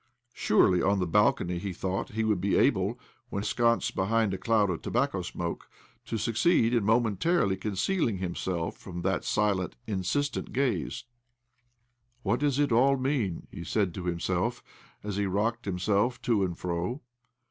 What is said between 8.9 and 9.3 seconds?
that